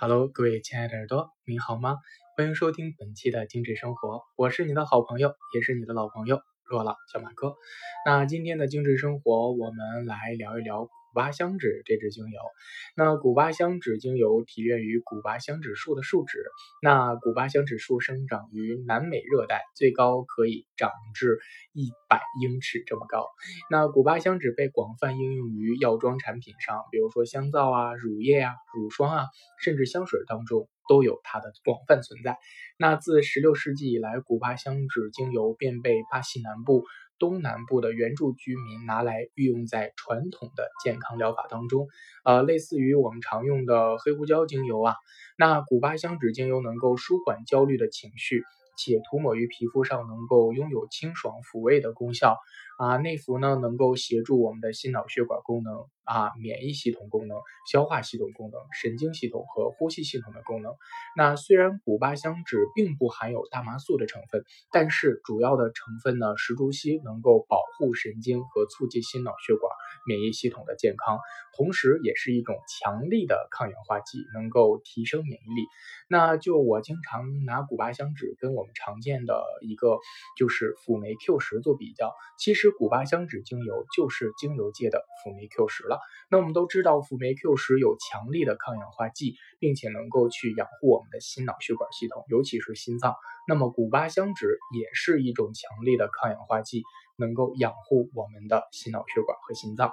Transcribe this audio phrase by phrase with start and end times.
[0.00, 1.98] Hello，各位亲爱的耳朵，你好吗？
[2.34, 7.54] 欢迎收听本期的精致生活，我是你的好朋友，也是你的老朋友若老小马哥。
[8.06, 10.88] 那今天的精致生活，我们来聊一聊。
[11.12, 12.40] 古巴香脂这支精油，
[12.94, 16.38] 那古巴香脂精油提炼于古巴香脂树的树脂。
[16.80, 21.40] 那古巴香脂树生长于南美热带，最高可以长至
[21.72, 23.26] 一百英尺这么高。
[23.70, 29.24] 那古巴香脂被广泛应用于药妆产品上，比如说香皂啊、乳液啊、乳霜啊，
[29.60, 32.36] 甚至香水当中都有它的广泛存在。
[32.76, 36.82] 那自十六世纪以来，古巴香脂精油便被巴西南部。
[37.20, 41.86] 东南部的原住居民拿来运用在传统的健康疗法当中，
[42.24, 44.94] 呃，类似于我们常用的黑胡椒精油啊。
[45.36, 48.42] 那古巴香脂精油能够舒缓焦虑的情绪。
[48.76, 52.36] 且涂抹于皮肤上能够拥有清爽抚慰的功效
[52.78, 57.38] 啊，内服呢能够协助我们的心脑血管功能啊、免疫系统功能、
[57.70, 60.74] 消化系统功能、神经系统和呼吸系统的功能。
[61.16, 69.70] 那虽然古巴香脂并不含有大麻素的成分，但是主要的成分呢石竹烯能够保护神经和促进心脑血管、
[70.06, 71.18] 免疫系统的健康，
[71.56, 75.66] 同时也是一种强力的抗氧化剂，能够提升免疫力。
[76.08, 79.98] 那就我经常拿古巴香脂跟我们常见的一个
[80.36, 86.00] 就是辅酶 Q 十做比较，其实古巴香脂精油就是精油界的辅酶 Q 十了。
[86.30, 93.14] 那我们都知道辅酶 Q 十有强力的抗氧化剂，并且能够去养护我们的心脑血管系统，尤其是心脏。
[93.48, 96.82] 那么古巴香脂也是一种强力的抗氧化剂，
[97.20, 99.92] 能够养护我们的心脑血管和心脏。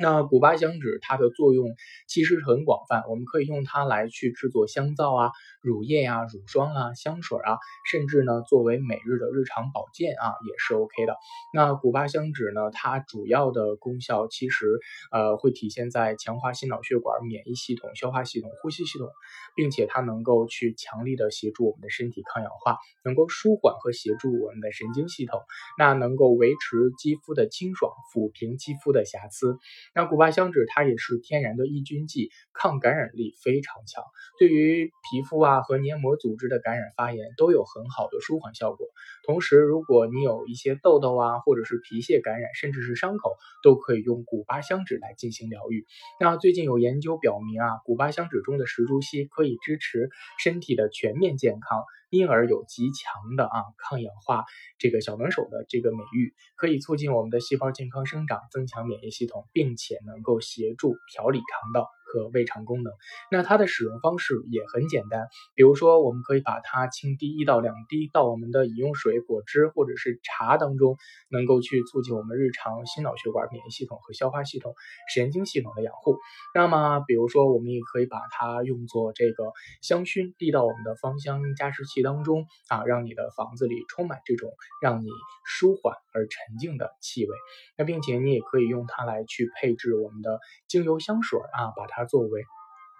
[0.00, 1.76] 那古巴香脂它的作用
[2.08, 7.58] 其实很广泛，我们可以用它来去制作香皂啊、乳液啊、乳霜啊、香水啊，
[7.90, 11.16] 甚至呢作为每日的日常保健啊也是 OK 的。
[11.52, 14.66] 那古巴香脂呢，它主要的功效其实
[15.12, 19.06] 呃会体现在强化心脑血管、免疫系统、消化系统、呼吸系统，
[19.54, 25.42] 并且它能够去强力的协助我们的身体抗氧化，能够舒缓和协助我们的神经系统，
[25.76, 29.58] 那能够维持肌肤的清爽，抚平肌肤的瑕疵。
[29.94, 34.04] 那古巴香脂它也是天然的抑菌剂，抗感染力非常强，
[34.38, 38.86] 对于皮肤啊和黏膜组织的感染发炎都有很好的舒缓效果。
[39.26, 45.86] 同时，如果你有一些痘痘啊，或者是皮屑感染，甚至是伤口，都可以用古巴香脂来进行疗愈。
[46.20, 50.08] 那最近有研究表明啊，古巴香脂中的石竹烯可以支持
[50.38, 51.84] 身体的全面健康。
[52.10, 54.44] 因而有极强的啊抗氧化
[54.78, 61.88] 这个小能手的这个美誉，可以促进我们的细胞健康生长，增强免疫系统，并且能够协助调理肠道。
[62.12, 62.92] 和胃肠功能，
[63.30, 70.96] 那它的使用方式也很简单，比如说我们可以把它轻滴一到两滴到我们的饮用水、果汁或者是茶当中，
[71.30, 74.74] 能够去促进我们日常心脑血管、免疫系统和消化系统、
[75.14, 76.18] 神经系统的养护。
[76.52, 84.50] 那么，比如说我们也可以把它用作这个香薰，滴到我们的芳香加湿器当中啊，让你的房子里充满这种
[84.82, 85.08] 让你
[85.46, 87.36] 舒缓而沉静的气味。
[87.78, 91.99] 那并且你也可以用它来去配置我们的精油香水啊，把它。
[92.00, 92.44] 它作为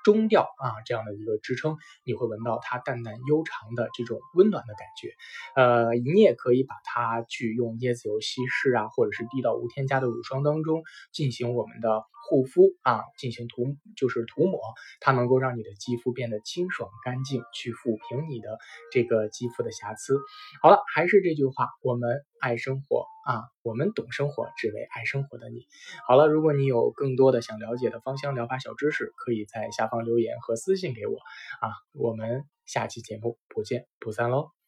[0.04, 5.12] 中调啊这样的一个支撑，你会闻到它淡淡悠长的这种温暖的感觉。
[5.54, 14.58] 呃，你也可以把它去用椰子油稀释啊，或者是滴到无添加的乳霜当中进行我们的护肤啊，进行涂就是涂抹，
[15.00, 18.58] 它能够让你的肌肤变得清爽干净，去抚平你的
[18.92, 20.18] 这个肌肤的瑕疵。
[20.62, 23.06] 好了，还是这句话，我们爱生活。
[23.26, 25.66] 啊，我们懂生活，只为爱生活的你。
[26.06, 31.16] 好了，如果你有更多的想了解的芳香疗法小知识，可以在下方留言和私信给我。
[31.60, 34.59] 啊，我们下期节目不见不散喽。